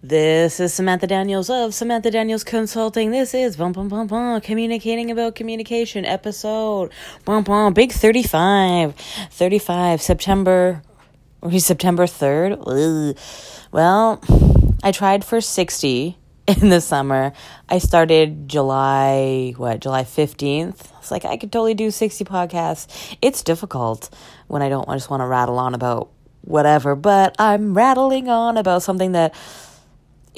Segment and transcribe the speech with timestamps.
[0.00, 3.10] This is Samantha Daniels of Samantha Daniels Consulting.
[3.10, 6.92] This is bum bum bum bum communicating about communication episode
[7.24, 10.82] bum bum big 35 35 September
[11.42, 12.62] or September 3rd.
[12.64, 13.18] Ugh.
[13.72, 14.22] Well,
[14.84, 17.32] I tried for 60 in the summer.
[17.68, 20.92] I started July what, July 15th.
[21.00, 23.16] It's like I could totally do 60 podcasts.
[23.20, 24.10] It's difficult
[24.46, 26.10] when I don't I just want to rattle on about
[26.42, 29.34] whatever, but I'm rattling on about something that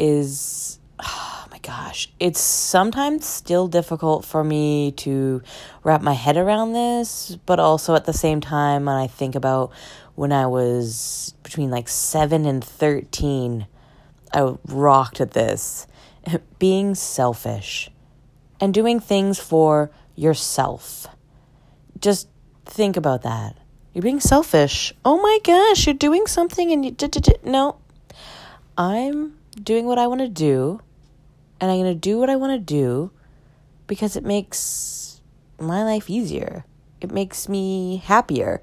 [0.00, 5.42] is oh my gosh, it's sometimes still difficult for me to
[5.84, 9.72] wrap my head around this, but also at the same time when I think about
[10.14, 13.66] when I was between like 7 and 13,
[14.32, 15.86] I rocked at this.
[16.58, 17.91] Being selfish
[18.60, 21.06] and doing things for yourself.
[21.98, 22.28] Just
[22.66, 23.56] think about that.
[23.92, 24.94] You're being selfish.
[25.05, 26.94] Oh my gosh, you're doing something and you.
[27.42, 27.77] No.
[28.78, 30.80] I'm doing what I want to do,
[31.60, 33.11] and I'm going to do what I want to do
[33.86, 35.20] because it makes
[35.58, 36.64] my life easier.
[37.00, 38.61] It makes me happier.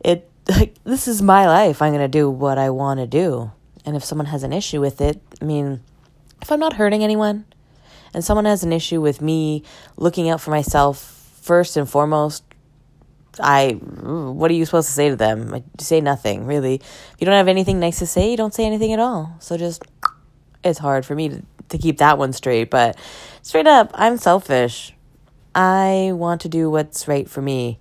[0.00, 1.80] It like this is my life.
[1.82, 3.52] I'm going to do what I want to do.
[3.84, 5.80] And if someone has an issue with it, I mean,
[6.40, 7.44] if I'm not hurting anyone
[8.14, 9.62] and someone has an issue with me
[9.96, 11.00] looking out for myself
[11.42, 12.44] first and foremost,
[13.40, 15.64] I what are you supposed to say to them?
[15.78, 16.76] Say nothing, really.
[16.76, 19.36] If you don't have anything nice to say, you don't say anything at all.
[19.40, 19.82] So just
[20.64, 22.96] it's hard for me to, to keep that one straight, but
[23.42, 24.94] straight up, I'm selfish.
[25.54, 27.78] I want to do what's right for me.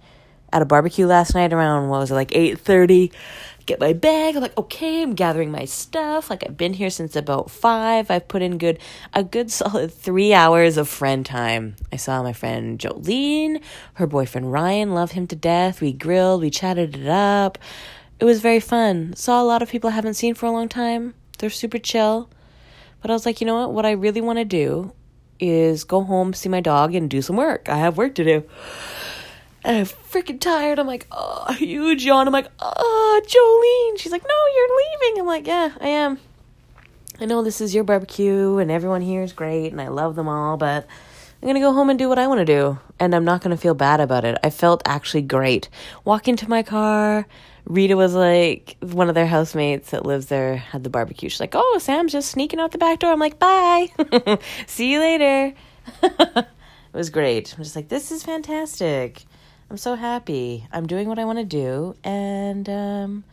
[0.53, 3.13] At a barbecue last night around what was it like 8:30,
[3.65, 4.35] get my bag.
[4.35, 6.29] I'm like, "Okay, I'm gathering my stuff.
[6.29, 8.11] Like I've been here since about 5.
[8.11, 8.77] I've put in good
[9.13, 11.77] a good solid 3 hours of friend time.
[11.93, 13.61] I saw my friend Jolene,
[13.93, 15.79] her boyfriend Ryan, love him to death.
[15.79, 17.57] We grilled, we chatted it up.
[18.19, 19.13] It was very fun.
[19.15, 21.13] Saw a lot of people I haven't seen for a long time.
[21.37, 22.29] They're super chill.
[23.01, 23.73] But I was like, you know what?
[23.73, 24.93] What I really want to do
[25.39, 27.67] is go home, see my dog, and do some work.
[27.67, 28.43] I have work to do.
[29.63, 30.79] And I'm freaking tired.
[30.79, 32.27] I'm like, oh, huge yawn.
[32.27, 33.99] I'm like, oh, Jolene.
[34.01, 35.19] She's like, no, you're leaving.
[35.21, 36.19] I'm like, yeah, I am.
[37.19, 40.27] I know this is your barbecue and everyone here is great and I love them
[40.27, 40.87] all, but
[41.41, 42.79] I'm going to go home and do what I want to do.
[42.99, 44.39] And I'm not going to feel bad about it.
[44.43, 45.69] I felt actually great.
[46.03, 47.27] Walk into my car,
[47.65, 51.29] Rita was like, one of their housemates that lives there had the barbecue.
[51.29, 53.11] She's like, oh, Sam's just sneaking out the back door.
[53.11, 53.87] I'm like, bye.
[54.67, 55.53] See you later.
[56.03, 56.47] it
[56.93, 57.53] was great.
[57.55, 59.23] I'm just like, this is fantastic.
[59.69, 60.67] I'm so happy.
[60.71, 63.23] I'm doing what I want to do, and um,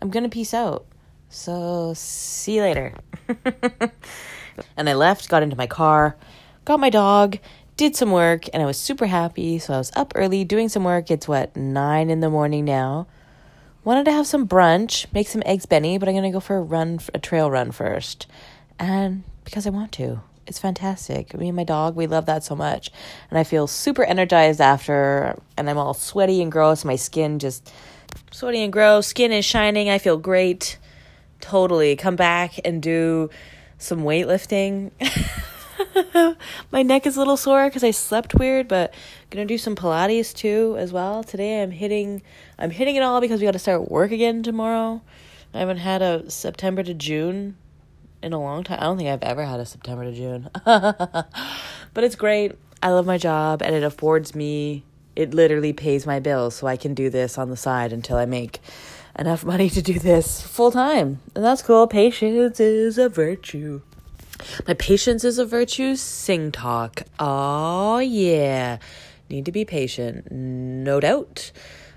[0.00, 0.86] I'm going to peace out.
[1.30, 2.94] So, see you later.
[4.76, 6.16] and I left, got into my car,
[6.64, 7.38] got my dog,
[7.76, 9.58] did some work, and I was super happy.
[9.58, 11.10] So, I was up early doing some work.
[11.10, 13.08] It's what, nine in the morning now
[13.90, 16.56] wanted to have some brunch, make some eggs benny, but I'm going to go for
[16.56, 18.28] a run, a trail run first.
[18.78, 20.20] And because I want to.
[20.46, 21.34] It's fantastic.
[21.34, 22.92] Me and my dog, we love that so much.
[23.30, 26.84] And I feel super energized after, and I'm all sweaty and gross.
[26.84, 27.72] My skin just
[28.30, 29.08] sweaty and gross.
[29.08, 29.90] Skin is shining.
[29.90, 30.78] I feel great.
[31.40, 31.96] Totally.
[31.96, 33.28] Come back and do
[33.78, 34.92] some weightlifting.
[36.72, 39.76] my neck is a little sore because I slept weird, but I'm gonna do some
[39.76, 41.22] Pilates too as well.
[41.24, 42.22] Today I'm hitting
[42.58, 45.02] I'm hitting it all because we gotta start work again tomorrow.
[45.52, 47.56] I haven't had a September to June
[48.22, 48.78] in a long time.
[48.80, 50.48] I don't think I've ever had a September to June.
[50.64, 52.52] but it's great.
[52.82, 54.84] I love my job and it affords me
[55.16, 58.26] it literally pays my bills so I can do this on the side until I
[58.26, 58.60] make
[59.18, 61.20] enough money to do this full time.
[61.34, 61.86] And that's cool.
[61.86, 63.82] Patience is a virtue.
[64.66, 65.96] My patience is a virtue.
[65.96, 67.02] Sing talk.
[67.18, 68.78] Oh, yeah.
[69.28, 70.30] Need to be patient.
[70.30, 71.52] No doubt.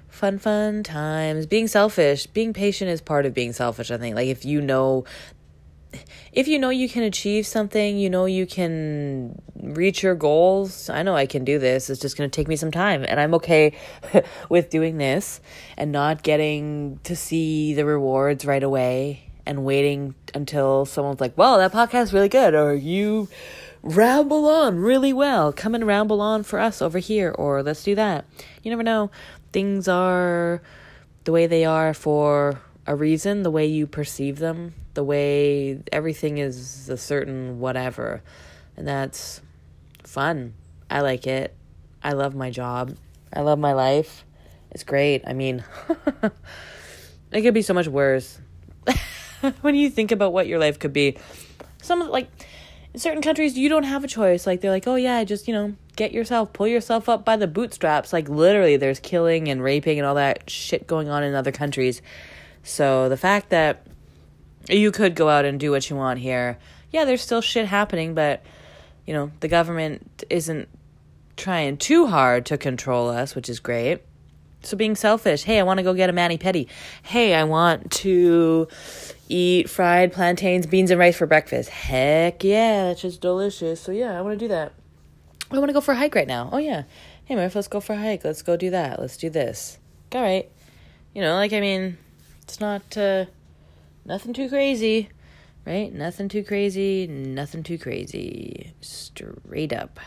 [0.09, 1.45] Fun, fun times.
[1.45, 2.27] Being selfish.
[2.27, 4.15] Being patient is part of being selfish, I think.
[4.15, 5.05] Like, if you know.
[6.31, 10.89] If you know you can achieve something, you know you can reach your goals.
[10.89, 11.87] I know I can do this.
[11.87, 13.05] It's just going to take me some time.
[13.07, 13.77] And I'm okay
[14.49, 15.39] with doing this
[15.77, 21.57] and not getting to see the rewards right away and waiting until someone's like, well,
[21.57, 23.28] that podcast is really good, or you
[23.81, 25.51] ramble on really well.
[25.51, 28.25] Come and ramble on for us over here, or let's do that.
[28.63, 29.11] You never know.
[29.51, 30.61] Things are
[31.25, 36.37] the way they are for a reason, the way you perceive them, the way everything
[36.37, 38.22] is a certain whatever.
[38.75, 39.41] And that's
[40.03, 40.53] fun.
[40.89, 41.55] I like it.
[42.03, 42.97] I love my job.
[43.31, 44.25] I love my life.
[44.72, 45.23] It's great.
[45.25, 45.63] I mean,
[47.31, 48.39] it could be so much worse.
[49.61, 51.17] when you think about what your life could be.
[51.81, 52.29] Some like
[52.93, 54.47] in certain countries you don't have a choice.
[54.47, 57.47] Like they're like, "Oh yeah, just, you know, get yourself, pull yourself up by the
[57.47, 61.51] bootstraps." Like literally there's killing and raping and all that shit going on in other
[61.51, 62.01] countries.
[62.63, 63.85] So the fact that
[64.69, 66.57] You could go out and do what you want here.
[66.91, 68.43] Yeah, there's still shit happening, but
[69.05, 70.69] you know, the government isn't
[71.35, 73.99] trying too hard to control us, which is great.
[74.63, 75.43] So being selfish.
[75.43, 76.67] Hey, I want to go get a mani pedi.
[77.03, 78.69] Hey, I want to
[79.27, 81.69] eat fried plantains, beans, and rice for breakfast.
[81.69, 83.81] Heck yeah, that's just delicious.
[83.81, 84.71] So yeah, I want to do that.
[85.51, 86.49] I want to go for a hike right now.
[86.51, 86.83] Oh yeah.
[87.25, 88.23] Hey, Murph, let's go for a hike.
[88.23, 88.99] Let's go do that.
[88.99, 89.79] Let's do this.
[90.13, 90.49] All right.
[91.13, 91.97] You know, like I mean,
[92.43, 93.25] it's not uh,
[94.05, 95.09] nothing too crazy,
[95.65, 95.93] right?
[95.93, 97.05] Nothing too crazy.
[97.05, 98.73] Nothing too crazy.
[98.79, 99.99] Straight up.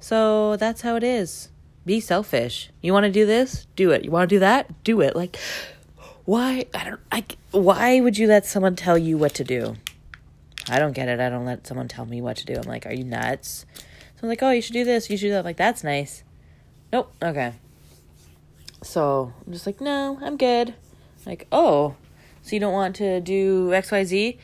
[0.00, 1.51] So that's how it is
[1.84, 2.70] be selfish.
[2.80, 3.66] You want to do this?
[3.76, 4.04] Do it.
[4.04, 4.84] You want to do that?
[4.84, 5.16] Do it.
[5.16, 5.36] Like
[6.24, 9.76] why I don't I why would you let someone tell you what to do?
[10.68, 11.18] I don't get it.
[11.18, 12.54] I don't let someone tell me what to do.
[12.54, 15.10] I'm like, "Are you nuts?" So I'm like, "Oh, you should do this.
[15.10, 16.22] You should do that." Like, "That's nice."
[16.92, 17.12] Nope.
[17.20, 17.54] Okay.
[18.82, 20.74] So, I'm just like, "No, I'm good."
[21.26, 21.96] Like, "Oh,
[22.42, 24.38] so you don't want to do XYZ?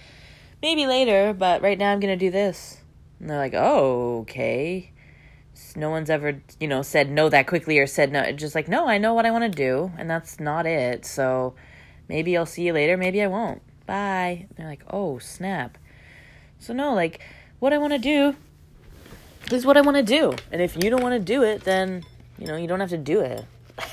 [0.61, 2.79] Maybe later, but right now I'm going to do this."
[3.20, 4.91] And they're like, "Oh, okay."
[5.76, 8.88] No one's ever you know said no that quickly or said no just like no
[8.88, 11.05] i know what i want to do and that's not it.
[11.05, 11.55] So
[12.08, 13.62] maybe i'll see you later maybe i won't.
[13.87, 14.46] Bye.
[14.49, 15.78] And they're like oh snap.
[16.58, 17.20] So no like
[17.58, 18.37] what i want to do
[19.50, 20.34] is what i want to do.
[20.52, 22.05] And if you don't want to do it then
[22.38, 23.44] you know you don't have to do it.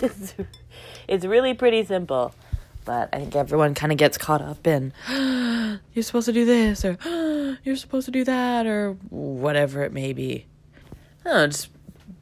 [0.00, 0.34] It's,
[1.08, 2.34] it's really pretty simple.
[2.84, 4.92] But i think everyone kind of gets caught up in
[5.92, 6.96] you're supposed to do this or
[7.64, 10.46] you're supposed to do that or whatever it may be
[11.28, 11.68] oh, just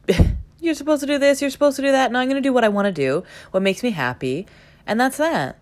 [0.61, 2.13] you're supposed to do this, you're supposed to do that.
[2.13, 4.47] No, I'm going to do what I want to do, what makes me happy,
[4.87, 5.59] and that's that.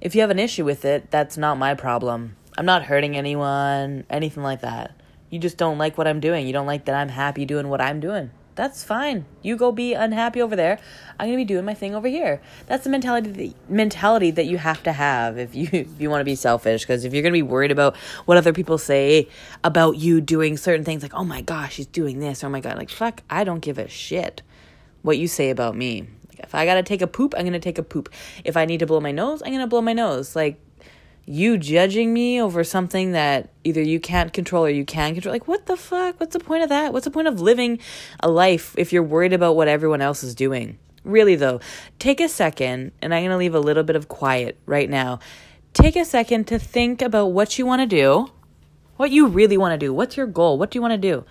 [0.00, 2.36] If you have an issue with it, that's not my problem.
[2.58, 4.94] I'm not hurting anyone, anything like that.
[5.30, 6.46] You just don't like what I'm doing.
[6.46, 9.24] You don't like that I'm happy doing what I'm doing that's fine.
[9.40, 10.78] You go be unhappy over there.
[11.18, 12.42] I'm gonna be doing my thing over here.
[12.66, 16.20] That's the mentality that, mentality that you have to have if you if you want
[16.20, 16.82] to be selfish.
[16.82, 17.96] Because if you're gonna be worried about
[18.26, 19.28] what other people say
[19.64, 22.76] about you doing certain things, like oh my gosh, she's doing this, oh my god,
[22.76, 24.42] like fuck, I don't give a shit
[25.02, 26.08] what you say about me.
[26.28, 28.08] Like, if I gotta take a poop, I'm gonna take a poop.
[28.44, 30.36] If I need to blow my nose, I'm gonna blow my nose.
[30.36, 30.60] Like
[31.24, 35.32] you judging me over something that either you can't control or you can control.
[35.32, 36.18] Like, what the fuck?
[36.18, 36.92] What's the point of that?
[36.92, 37.78] What's the point of living
[38.20, 40.78] a life if you're worried about what everyone else is doing?
[41.04, 41.60] Really, though,
[41.98, 45.18] take a second, and I'm going to leave a little bit of quiet right now.
[45.74, 48.30] Take a second to think about what you want to do,
[48.96, 49.92] what you really want to do.
[49.92, 50.58] What's your goal?
[50.58, 51.24] What do you want to do?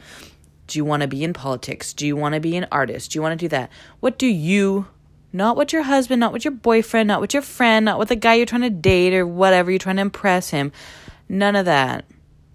[0.67, 1.93] Do you want to be in politics?
[1.93, 3.11] Do you want to be an artist?
[3.11, 3.69] Do you want to do that?
[3.99, 4.87] What do you
[5.33, 8.15] not with your husband, not with your boyfriend, not with your friend, not with the
[8.15, 10.71] guy you're trying to date or whatever, you're trying to impress him.
[11.29, 12.05] None of that.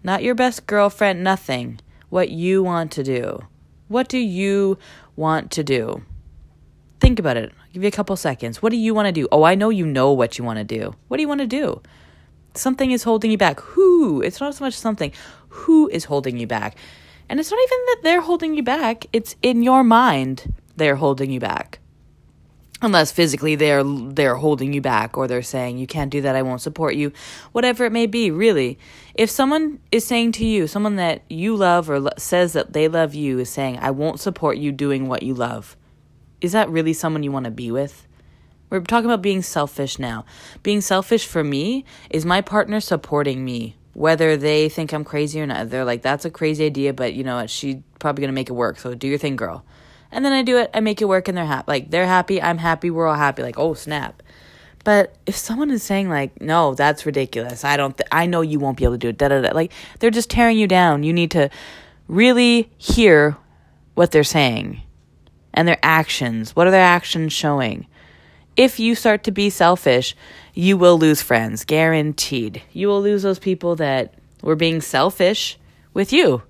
[0.02, 1.81] Not your best girlfriend, nothing.
[2.11, 3.40] What you want to do.
[3.88, 4.78] What do you
[5.17, 6.02] want to do?
[7.00, 7.52] Think about it.
[7.58, 8.62] I'll give you a couple seconds.
[8.62, 9.26] What do you want to do?
[9.32, 10.94] Oh, I know you know what you want to do.
[11.08, 11.81] What do you want to do?
[12.55, 13.61] Something is holding you back.
[13.61, 14.20] Who?
[14.20, 15.12] It's not so much something.
[15.49, 16.76] Who is holding you back?
[17.29, 21.31] And it's not even that they're holding you back, it's in your mind they're holding
[21.31, 21.81] you back
[22.82, 26.43] unless physically they're they're holding you back or they're saying you can't do that I
[26.43, 27.12] won't support you
[27.52, 28.78] whatever it may be really.
[29.14, 32.88] If someone is saying to you someone that you love or lo- says that they
[32.88, 35.76] love you is saying I won't support you doing what you love
[36.40, 38.06] is that really someone you want to be with?
[38.69, 40.26] We're talking about being selfish now.
[40.62, 45.46] Being selfish for me is my partner supporting me whether they think I'm crazy or
[45.46, 45.70] not.
[45.70, 47.48] They're like that's a crazy idea but you know what?
[47.48, 49.65] She's probably going to make it work so do your thing girl
[50.13, 51.65] and then I do it, I make it work, and they're happy.
[51.67, 53.43] Like they're happy, I'm happy, we're all happy.
[53.43, 54.22] Like oh snap.
[54.84, 57.65] But if someone is saying like, no, that's ridiculous.
[57.65, 57.96] I don't.
[57.96, 59.19] Th- I know you won't be able to do it.
[59.19, 59.51] Da da da.
[59.53, 61.03] Like they're just tearing you down.
[61.03, 61.51] You need to
[62.06, 63.36] really hear
[63.94, 64.82] what they're saying
[65.53, 66.55] and their actions.
[66.55, 67.89] What are their actions showing?
[68.56, 70.15] If you start to be selfish,
[70.55, 72.63] you will lose friends, guaranteed.
[72.72, 75.58] You will lose those people that were being selfish
[75.93, 76.43] with you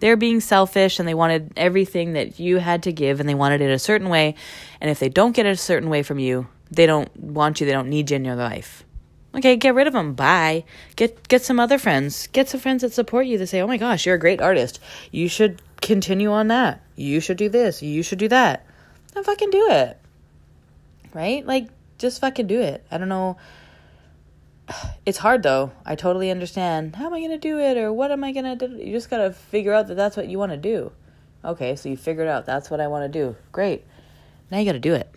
[0.00, 3.60] they're being selfish and they wanted everything that you had to give and they wanted
[3.60, 4.34] it a certain way.
[4.80, 7.66] And if they don't get it a certain way from you, they don't want you,
[7.66, 8.84] they don't need you in your life.
[9.34, 10.14] Okay, get rid of them.
[10.14, 10.64] Bye.
[10.96, 12.26] Get get some other friends.
[12.28, 14.80] Get some friends that support you that say, "Oh my gosh, you're a great artist.
[15.12, 16.82] You should continue on that.
[16.96, 17.80] You should do this.
[17.80, 18.66] You should do that."
[19.14, 19.98] Then fucking do it.
[21.14, 21.46] Right?
[21.46, 22.84] Like just fucking do it.
[22.90, 23.36] I don't know
[25.06, 25.72] it's hard though.
[25.84, 26.96] I totally understand.
[26.96, 28.76] How am I going to do it or what am I going to do?
[28.76, 30.92] You just got to figure out that that's what you want to do.
[31.44, 33.36] Okay, so you figured out that's what I want to do.
[33.52, 33.84] Great.
[34.50, 35.10] Now you got to do it.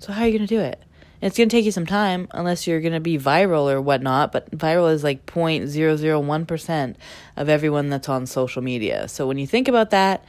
[0.00, 0.82] So how are you going to do it?
[1.22, 4.32] it's going to take you some time unless you're going to be viral or whatnot,
[4.32, 6.96] but viral is like 0.001%
[7.36, 9.06] of everyone that's on social media.
[9.06, 10.24] So when you think about that,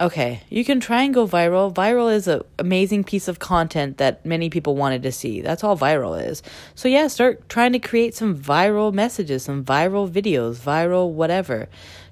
[0.00, 1.74] Okay, you can try and go viral.
[1.74, 5.42] Viral is an amazing piece of content that many people wanted to see.
[5.42, 6.42] That's all viral is.
[6.74, 11.68] So, yeah, start trying to create some viral messages, some viral videos, viral whatever.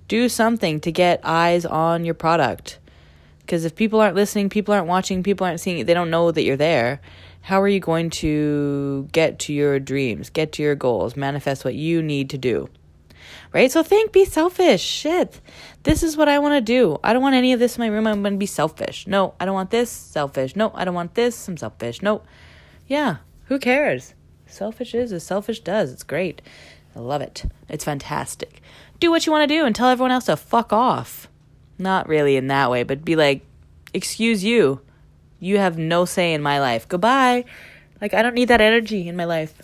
[0.06, 2.78] Do something to get eyes on your product.
[3.40, 6.42] Because if people aren't listening, people aren't watching, people aren't seeing, they don't know that
[6.42, 7.00] you're there.
[7.40, 11.74] How are you going to get to your dreams, get to your goals, manifest what
[11.74, 12.68] you need to do?
[13.52, 13.70] Right?
[13.70, 14.82] So think, be selfish.
[14.82, 15.40] Shit.
[15.82, 16.98] This is what I want to do.
[17.02, 18.06] I don't want any of this in my room.
[18.06, 19.06] I'm going to be selfish.
[19.06, 19.90] No, I don't want this.
[19.90, 20.56] Selfish.
[20.56, 21.48] No, I don't want this.
[21.48, 22.02] I'm selfish.
[22.02, 22.22] No.
[22.86, 23.16] Yeah.
[23.46, 24.14] Who cares?
[24.46, 25.92] Selfish is as selfish does.
[25.92, 26.42] It's great.
[26.96, 27.44] I love it.
[27.68, 28.60] It's fantastic.
[28.98, 31.28] Do what you want to do and tell everyone else to fuck off.
[31.78, 33.42] Not really in that way, but be like,
[33.94, 34.80] excuse you.
[35.38, 36.88] You have no say in my life.
[36.88, 37.44] Goodbye.
[38.00, 39.54] Like, I don't need that energy in my life.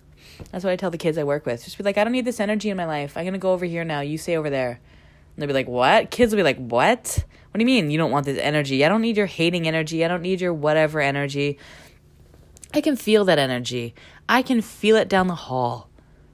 [0.50, 1.64] That's what I tell the kids I work with.
[1.64, 3.16] Just be like, I don't need this energy in my life.
[3.16, 4.00] I'm gonna go over here now.
[4.00, 4.70] You stay over there.
[4.70, 6.10] And they'll be like, What?
[6.10, 7.24] Kids will be like, What?
[7.50, 8.84] What do you mean you don't want this energy?
[8.84, 10.04] I don't need your hating energy.
[10.04, 11.58] I don't need your whatever energy.
[12.72, 13.94] I can feel that energy.
[14.28, 15.88] I can feel it down the hall.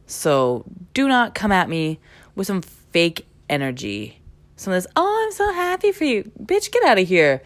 [0.07, 0.65] So
[0.95, 2.01] do not come at me
[2.35, 4.21] with some fake energy.
[4.57, 6.31] Some of this, oh, I'm so happy for you.
[6.43, 7.43] Bitch, get out of here.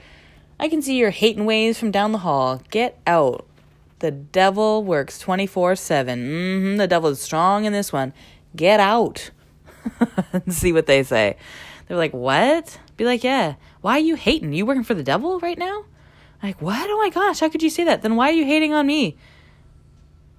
[0.59, 2.63] I can see your hating waves from down the hall.
[2.71, 3.47] Get out.
[4.01, 6.19] The devil works 24 7.
[6.19, 8.13] Mm-hmm, the devil is strong in this one.
[8.57, 9.31] Get out.
[10.33, 11.37] and see what they say.
[11.87, 12.79] They're like, what?
[12.97, 13.55] Be like, yeah.
[13.81, 14.53] Why are you hating?
[14.53, 15.85] You working for the devil right now?
[16.43, 16.89] Like, what?
[16.91, 18.03] Oh my gosh, how could you say that?
[18.03, 19.17] Then why are you hating on me?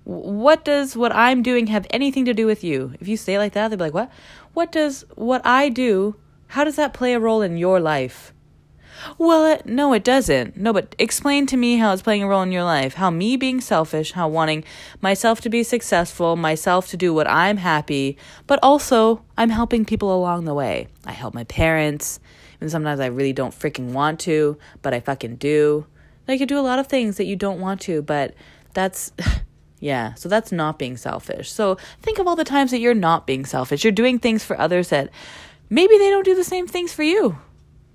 [0.03, 2.93] What does what I'm doing have anything to do with you?
[2.99, 4.11] If you say like that, they'll be like, what?
[4.53, 6.15] What does what I do,
[6.47, 8.33] how does that play a role in your life?
[9.17, 10.57] Well, no, it doesn't.
[10.57, 12.95] No, but explain to me how it's playing a role in your life.
[12.95, 14.63] How me being selfish, how wanting
[15.01, 20.15] myself to be successful, myself to do what I'm happy, but also I'm helping people
[20.15, 20.87] along the way.
[21.05, 22.19] I help my parents,
[22.59, 25.85] and sometimes I really don't freaking want to, but I fucking do.
[26.27, 28.33] Like, you do a lot of things that you don't want to, but
[28.73, 29.11] that's.
[29.81, 31.51] Yeah, so that's not being selfish.
[31.51, 33.83] So think of all the times that you're not being selfish.
[33.83, 35.09] You're doing things for others that
[35.69, 37.37] maybe they don't do the same things for you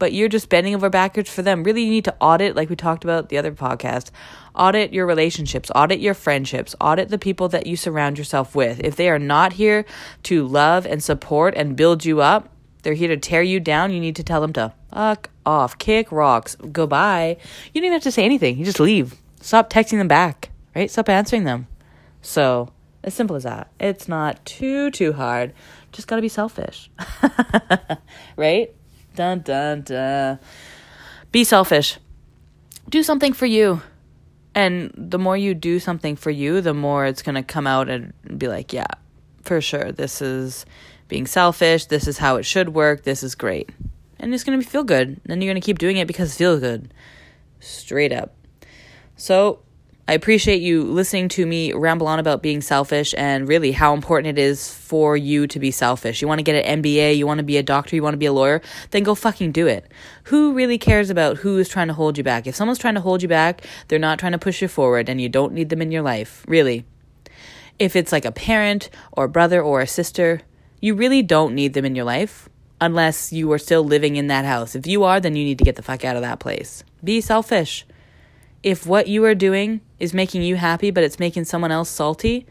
[0.01, 1.63] but you're just bending over backwards for them.
[1.63, 4.11] Really, you need to audit, like we talked about the other podcast,
[4.57, 8.81] audit your relationships, audit your friendships, audit the people that you surround yourself with.
[8.81, 9.85] If they are not here
[10.25, 12.49] to love and support and build you up,
[12.83, 13.93] they're here to tear you down.
[13.93, 17.37] You need to tell them to fuck off, kick rocks, goodbye.
[17.73, 18.59] You don't even have to say anything.
[18.59, 19.15] You just leave.
[19.43, 20.91] Stop texting them back, right?
[20.91, 21.67] Stop answering them.
[22.23, 22.73] So,
[23.05, 23.71] as simple as that.
[23.79, 25.53] It's not too, too hard.
[25.93, 26.91] Just gotta be selfish,
[28.37, 28.75] right?
[29.15, 30.39] Dun dun dun.
[31.33, 31.99] Be selfish.
[32.89, 33.83] Do something for you.
[34.55, 37.89] And the more you do something for you, the more it's going to come out
[37.89, 38.87] and be like, yeah,
[39.43, 39.93] for sure.
[39.93, 40.67] This is
[41.09, 41.87] being selfish.
[41.87, 43.05] This is how it should work.
[43.05, 43.71] This is great.
[44.19, 45.21] And it's going to feel good.
[45.25, 46.93] Then you're going to keep doing it because it feels good.
[47.61, 48.35] Straight up.
[49.17, 49.61] So,
[50.11, 54.37] I appreciate you listening to me ramble on about being selfish and really how important
[54.37, 56.21] it is for you to be selfish.
[56.21, 58.19] You want to get an MBA, you want to be a doctor, you want to
[58.19, 59.87] be a lawyer, then go fucking do it.
[60.25, 62.49] Who really cares about who is trying to hold you back?
[62.49, 65.21] If someone's trying to hold you back, they're not trying to push you forward and
[65.21, 66.85] you don't need them in your life, really.
[67.79, 70.41] If it's like a parent or a brother or a sister,
[70.81, 72.49] you really don't need them in your life
[72.81, 74.75] unless you are still living in that house.
[74.75, 76.83] If you are, then you need to get the fuck out of that place.
[77.05, 77.87] Be selfish
[78.63, 82.47] if what you are doing is making you happy, but it's making someone else salty,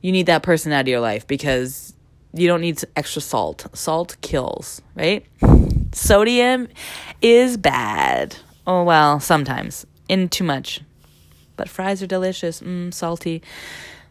[0.00, 1.94] you need that person out of your life because
[2.32, 3.66] you don't need extra salt.
[3.74, 5.26] Salt kills, right?
[5.92, 6.68] Sodium
[7.20, 8.36] is bad.
[8.66, 9.86] Oh, well, sometimes.
[10.08, 10.80] In too much.
[11.56, 12.60] But fries are delicious.
[12.60, 13.42] Mmm, salty.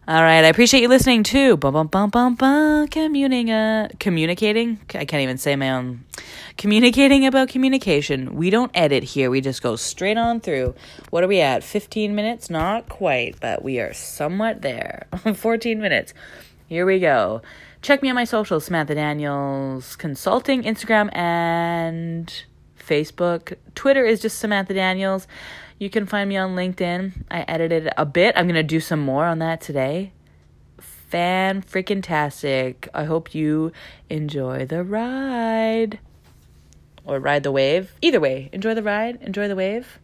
[0.09, 1.55] All right, I appreciate you listening too.
[1.55, 2.87] Bum bum bum bum bum.
[2.87, 4.79] Communing, uh, communicating.
[4.95, 6.03] I can't even say my own.
[6.57, 8.33] Communicating about communication.
[8.33, 9.29] We don't edit here.
[9.29, 10.73] We just go straight on through.
[11.11, 11.63] What are we at?
[11.63, 12.49] Fifteen minutes?
[12.49, 15.05] Not quite, but we are somewhat there.
[15.35, 16.15] Fourteen minutes.
[16.65, 17.43] Here we go.
[17.83, 22.33] Check me on my socials: Samantha Daniels Consulting, Instagram, and
[22.79, 23.53] Facebook.
[23.75, 25.27] Twitter is just Samantha Daniels.
[25.79, 27.23] You can find me on LinkedIn.
[27.31, 28.35] I edited a bit.
[28.35, 30.11] I'm going to do some more on that today.
[30.77, 32.89] Fan freaking tastic.
[32.93, 33.71] I hope you
[34.09, 35.99] enjoy the ride.
[37.05, 37.93] Or ride the wave.
[38.01, 39.99] Either way, enjoy the ride, enjoy the wave.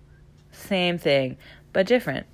[0.54, 1.38] Same thing,
[1.74, 2.26] but different.